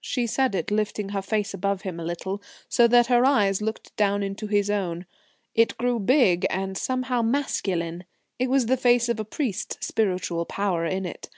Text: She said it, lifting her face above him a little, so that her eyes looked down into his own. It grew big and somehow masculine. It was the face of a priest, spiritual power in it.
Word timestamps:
She 0.00 0.26
said 0.26 0.54
it, 0.54 0.70
lifting 0.70 1.10
her 1.10 1.20
face 1.20 1.52
above 1.52 1.82
him 1.82 2.00
a 2.00 2.04
little, 2.06 2.40
so 2.66 2.88
that 2.88 3.08
her 3.08 3.26
eyes 3.26 3.60
looked 3.60 3.94
down 3.94 4.22
into 4.22 4.46
his 4.46 4.70
own. 4.70 5.04
It 5.54 5.76
grew 5.76 5.98
big 6.00 6.46
and 6.48 6.78
somehow 6.78 7.20
masculine. 7.20 8.04
It 8.38 8.48
was 8.48 8.64
the 8.64 8.78
face 8.78 9.10
of 9.10 9.20
a 9.20 9.24
priest, 9.26 9.84
spiritual 9.84 10.46
power 10.46 10.86
in 10.86 11.04
it. 11.04 11.28